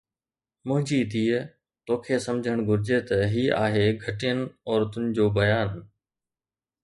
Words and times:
منهنجي 0.67 0.99
ڌيءَ، 1.13 1.35
توکي 1.85 2.15
سمجھڻ 2.27 2.57
گهرجي 2.69 2.97
ته 3.09 3.17
هي 3.33 3.43
آهي 3.65 3.85
گهٽين 4.05 4.39
عورتن 4.69 5.05
جو 5.17 5.25
بيان. 5.37 5.69